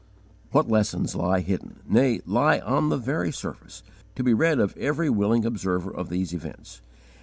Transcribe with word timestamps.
What 0.49 0.67
lessons 0.67 1.13
lie 1.13 1.41
hidden 1.41 1.81
nay, 1.87 2.21
lie 2.25 2.57
on 2.61 2.89
the 2.89 2.97
very 2.97 3.31
surface 3.31 3.83
to 4.15 4.23
be 4.23 4.33
read 4.33 4.57
of 4.59 4.75
every 4.75 5.11
willing 5.11 5.45
observer 5.45 5.91
of 5.91 6.09
these 6.09 6.33
events! 6.33 6.81